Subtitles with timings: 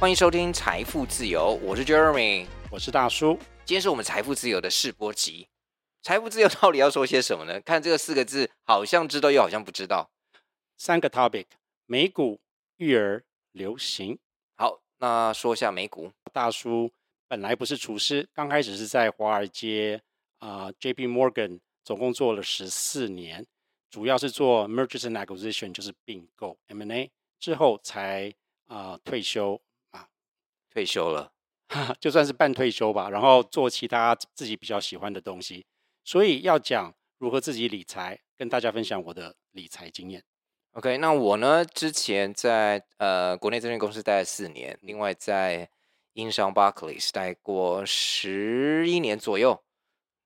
[0.00, 3.38] 欢迎收听财富自由，我是 Jeremy，我是大叔。
[3.66, 5.46] 今天是我们财富自由的试播集。
[6.00, 7.60] 财富自由到底要说些什么呢？
[7.60, 10.10] 看这个四个字，好像知道又好像不知道。
[10.78, 11.44] 三个 topic：
[11.84, 12.40] 美股、
[12.78, 14.18] 育儿、流行。
[14.56, 16.10] 好，那说一下美股。
[16.32, 16.90] 大叔
[17.28, 20.00] 本来不是厨师，刚开始是在华尔街
[20.38, 21.08] 啊、呃、，J.P.
[21.08, 23.46] Morgan，总共做了十四年，
[23.90, 28.32] 主要是做 mergers and acquisition，就是并购 M&A，之后才
[28.64, 29.60] 啊、呃、退休。
[30.70, 31.32] 退休了，
[32.00, 35.66] 就算是半退休吧，然后做其他自己比较喜欢的东西。
[36.04, 40.24] 所以要讲如何自己理财，跟大家分享我的理财经验。
[40.72, 45.68] OK，那我呢，之前在呃国内证券公司待了四年，另外在
[46.12, 49.62] 英商 Barclays 待过十一年左右。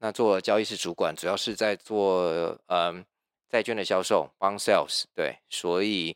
[0.01, 2.29] 那做交易室主管，主要是在做
[2.67, 3.05] 嗯、呃、
[3.48, 5.05] 债券的销售，帮 sales。
[5.15, 6.15] 对，所以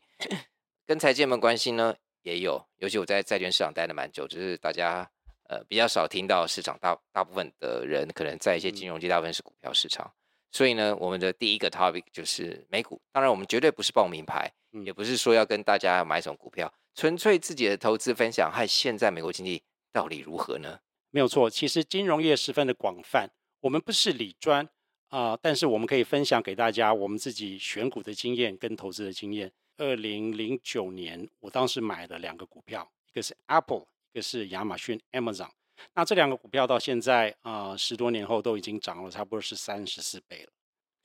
[0.85, 1.95] 跟财经有没有关系呢？
[2.21, 5.09] 也有，尤其我在债券市场待了蛮久，只是大家
[5.47, 10.13] 呃比较少听到市场大大部分的人可能在一些金融界，大部分是股票市场，嗯、
[10.51, 13.01] 所以呢，我们的第一个 topic 就是美股。
[13.11, 18.51] 当然，我们绝对不是报名牌，嗯、也不是说要跟大家买什么股票，纯粹自己的投资分享。
[18.51, 20.79] 和现在美国经济到底如何呢？
[21.11, 23.29] 没有错，其实金融业十分的广泛，
[23.61, 24.63] 我们不是理专
[25.07, 29.51] 啊、呃，但是我们可以分享给大家我们自己选股的经验跟投资的经验。
[29.79, 35.49] 二零零九年，我当时买了两个股票，一个是 Apple，一个是亚马逊 Amazon。
[35.93, 40.51] 那这两个股票到现在啊、呃，十多年后都已经涨了差不多是三十四倍了。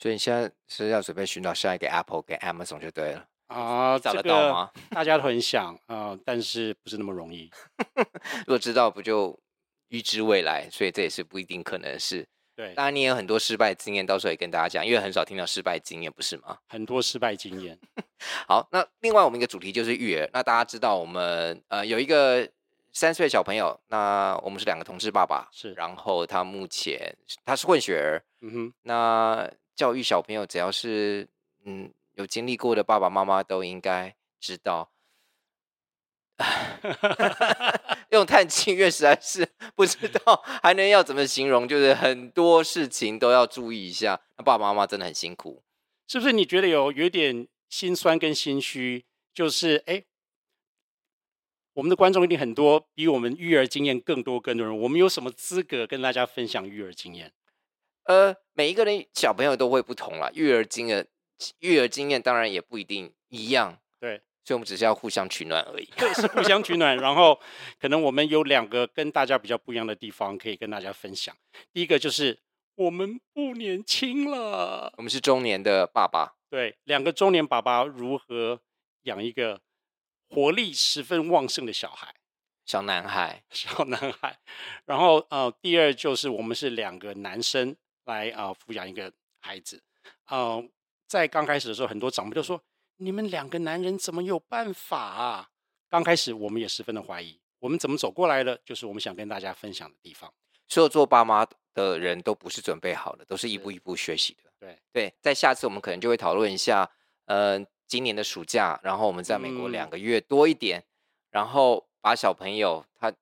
[0.00, 3.92] 所以你现在是要准备寻找下一个 Apple 跟 Amazon 就对了啊？
[3.92, 4.70] 呃、找得到吗？
[4.90, 7.48] 大家都很想啊、呃，但是不是那么容易。
[8.44, 9.38] 如果知道，不就
[9.90, 10.68] 预知未来？
[10.68, 12.26] 所以这也是不一定可能是。
[12.56, 16.56] 对，当然你也有很多失败经验，到时候也跟大家讲，因为很少听到失败经验，不是吗？
[16.68, 17.76] 很多失败经验。
[18.46, 20.30] 好，那另外我们一个主题就是育儿。
[20.32, 22.48] 那大家知道我们呃有一个
[22.92, 25.72] 三岁小朋友，那我们是两个同志爸爸，是。
[25.72, 28.72] 然后他目前他是混血儿，嗯哼。
[28.82, 31.28] 那教育小朋友，只要是
[31.64, 34.90] 嗯有经历过的爸爸妈妈都应该知道。
[38.14, 44.20] 用叹气，因为实在是不知道还能要怎么形容，就是很多事情都要注意一下。
[44.36, 45.62] 那 爸爸妈妈真的很辛苦，
[46.08, 46.32] 是不是？
[46.32, 49.04] 你觉得有有点心酸跟心虚？
[49.34, 50.04] 就是哎，
[51.74, 54.78] 我们的观众一定很多，比我们育儿经验更多更多人。
[54.80, 57.32] 我们有什么资格跟大家分享育儿经验？
[58.04, 61.08] 呃，每一个人小朋友都会不同啦，育儿经验，
[61.58, 63.80] 育儿经验当然也不一定一样。
[64.44, 64.48] 对。
[64.48, 65.88] 所以，我们只是要互相取暖而已。
[65.96, 66.94] 对，是互相取暖。
[67.00, 67.40] 然后，
[67.80, 71.34] 可能我们有两个跟大家比较不一样的地方，可以跟大家分享。
[71.72, 72.38] 第一个就是
[72.74, 76.34] 我们不年轻了，我们是中年的爸爸。
[76.50, 78.60] 对，两个中年爸爸如何
[79.04, 79.60] 养一个
[80.28, 82.14] 活力十分旺盛的小孩，
[82.66, 84.38] 小男孩，小男孩。
[84.84, 87.74] 然后，呃，第二就是我们是两个男生
[88.04, 89.82] 来啊、呃、抚养一个孩子。
[90.28, 90.62] 呃，
[91.08, 92.62] 在刚开始的时候，很多长辈都说。
[92.96, 95.50] 你们两个男人怎么有办法啊？
[95.88, 98.60] 刚开始我们也十分的怀疑，我们怎么走过来的？
[98.64, 100.32] 就是我们想跟大家分享的地方。
[100.68, 104.50] 所有做爸妈的人都不是准备好的，都是一步一步学习的。
[104.58, 106.90] 对对，在下次我们可能就会讨论一下，
[107.26, 110.86] 呃，今年的暑假，然后我们在美国两个月多一点，嗯、
[111.32, 113.12] 然后把小朋友他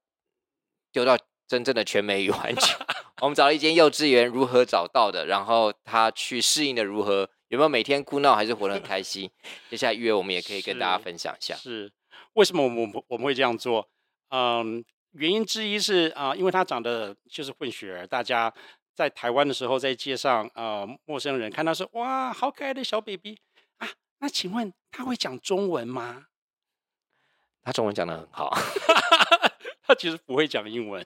[0.92, 1.16] 丢到
[1.46, 2.76] 真正的全美语环境。
[3.20, 5.26] 我们找了一间幼稚园，如何找到的？
[5.26, 7.28] 然后他去适应的如何？
[7.52, 9.30] 有没有每天哭闹，还是活得很开心？
[9.68, 11.54] 接下来育儿我们也可以跟大家分享一下。
[11.54, 11.92] 是，是
[12.32, 13.86] 为什么我们我们会这样做？
[14.30, 18.50] 嗯，原因之一是啊、呃，因为他长得就是混血儿，大家
[18.94, 23.38] 在台湾的时候，在街上啊、呃，陌生人看到说哇，好可爱的小 baby
[23.76, 23.88] 啊，
[24.20, 26.28] 那请问他会讲中文吗？
[27.62, 28.50] 他中文讲得很好。
[29.84, 31.04] 他其实不会讲英文，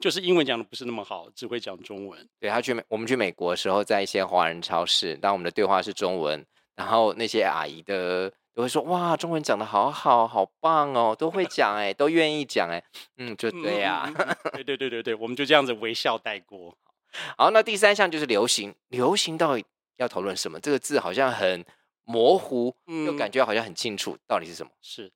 [0.00, 2.28] 就是英文讲的不是那么好，只会讲中文。
[2.40, 6.44] 对，他去美，我们去美国的时候，在一些华人超市，当我们的对话是中文，
[6.74, 12.82] 然后那些阿姨的都会说：“哇，中文讲的好好，好棒哦，都会讲哎，都愿意讲哎。”
[13.18, 16.76] 嗯，就对呀、啊，对对对对对，我们就这样子微笑带过。
[17.38, 19.64] 好，那第三项就是流行，流行到底
[19.96, 20.58] 要讨论什么？
[20.58, 21.64] 这个字好像很
[22.04, 22.74] 模糊，
[23.06, 24.72] 又感觉好像很清楚，到底是什么？
[24.82, 25.12] 是。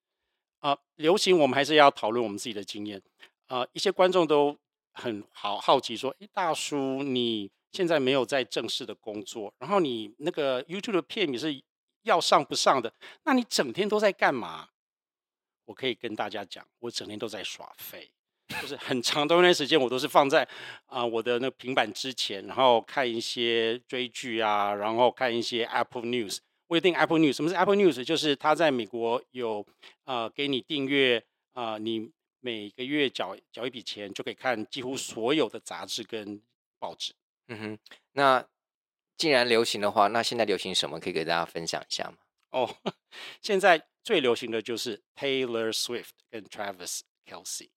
[0.61, 3.03] 啊、流行我们还是要讨论我们自己的经验。
[3.49, 4.57] 啊、一些观众都
[4.93, 11.61] 很好好奇说：“诶，大叔，你现在没有在正式的工作，然后你那个 YouTube 的片你是
[12.03, 12.93] 要上不上的？
[13.25, 14.69] 那你整天都在干嘛？”
[15.67, 18.11] 我可以跟大家讲，我整天都在耍废，
[18.61, 20.47] 就是很长的一段时间我都是放在
[20.87, 26.39] 啊、我的那个平板之前，然后看一些追剧啊，然后看一些 Apple News。
[26.71, 28.05] 不一定 Apple News，什么是 Apple News？
[28.05, 29.67] 就是他在美国有
[30.05, 31.19] 呃给你订阅
[31.53, 36.41] 啊、呃，你每个月缴缴一笔钱，就可以看几乎所有的杂志跟
[36.79, 37.13] 报纸。
[37.49, 37.79] 嗯哼，
[38.13, 38.47] 那
[39.17, 41.01] 既然流行的话，那现在流行什么？
[41.01, 42.19] 可以给大家分享一下吗？
[42.51, 42.77] 哦，
[43.43, 47.69] 现在最流行的就是 Taylor Swift 跟 Travis Kelce，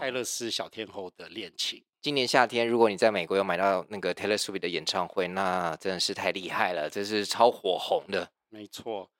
[0.00, 1.82] 泰勒斯小天后的恋情。
[2.00, 8.30] 今年夏天，如果你在美国有买到那个 Taylor Swift 的演唱会，那真的是太厉害了，这是超火红的。
[8.50, 9.10] 没错，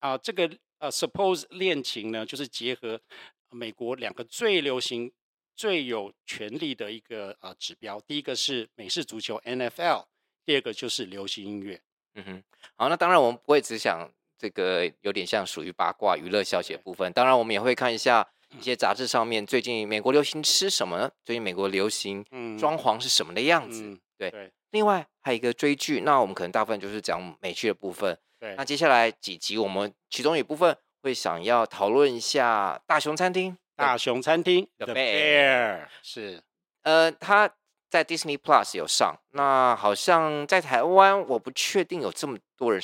[0.00, 3.00] 啊，这个呃，Suppose 恋情呢，就是结合
[3.48, 5.10] 美国两个最流行、
[5.56, 10.04] 最有权力的一个呃指标，第一个是美式足球 NFL，
[10.44, 11.80] 第二个就是流行音乐。
[12.14, 12.42] 嗯哼，
[12.76, 18.28] 好，那当然我们不会只想这个有点像属于八卦娱乐消息的部分，当然我们也会看一下
[18.58, 21.10] 一些杂志上面最近美国流行吃什么呢？
[21.24, 22.24] 最近美国流行
[22.58, 23.82] 装潢是什么的样子？
[23.82, 28.18] 嗯、对，对，另外还有一个追剧，那我们可能大部分就是讲美剧的部分。
[28.38, 33.56] 对，那接下来几集，我们其中一部分会想要讨论一下大熊餐厅。
[33.76, 36.42] 大熊餐厅，The Bear 是，
[36.82, 37.50] 呃，它
[37.88, 39.16] 在 Disney Plus 有上。
[39.30, 42.82] 那好像在台湾，我不确定有这么多人，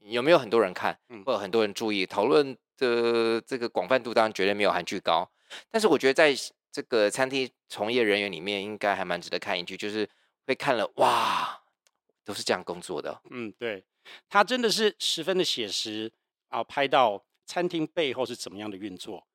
[0.00, 5.30] 有没有很多人看，或者很多人注意讨论的这个广泛度，当然绝对没有韩剧高。
[5.70, 6.34] 但是我觉得在
[6.72, 10.08] 这个餐厅从业人员里面，应该还蛮值得看一句，就是
[10.46, 11.62] 会看了哇，
[12.24, 13.22] 都是这样工作的。
[13.30, 13.84] 嗯，对。
[14.28, 16.10] 它真的是十分的写实
[16.48, 19.26] 啊，拍到餐厅背后是怎么样的运作。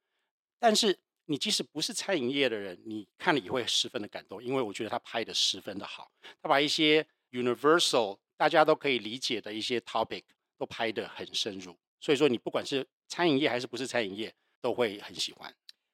[0.59, 6.11] 但是你即使不是餐饮业的人，你看了也会十分的感动，因为我觉得他拍的十分的好。
[6.41, 10.23] 他把一些 universal 大家都可以理解的一些 topic
[10.57, 15.53] 都拍得很深入，所以说你不管是餐饮业还是不是餐饮业，都会很喜欢。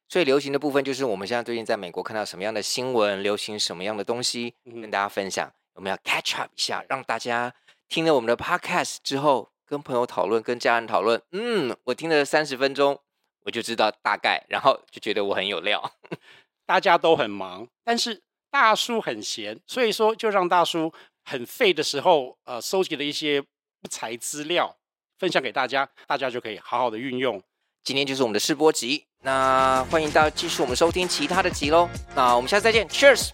[0.09, 5.51] 所以流行的部分就是我们现在最近在美国看到什么样的新闻，流行什么样的东西，跟大家分享。
[5.73, 7.53] 我们要 catch up 一下，让大家。
[7.89, 12.99] 听了我们的 podcast 之后，跟朋友讨论，跟家人讨论，嗯，我听了三十分钟，
[13.41, 15.93] 我就知道大概，然后就觉得我很有料。
[16.65, 20.91] 大家都很忙，但是大叔很闲，所以说就让大叔
[21.23, 23.41] 很废的时候，呃，收集了一些
[23.79, 24.75] 不才资料，
[25.19, 27.41] 分享给大家，大家就可以好好的运用。
[27.83, 31.89] 今天就是我们的试播集，那欢迎大家继续我们收听其他的集喽。
[32.15, 33.31] 那我们下次再见，Cheers，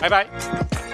[0.00, 0.85] 拜拜。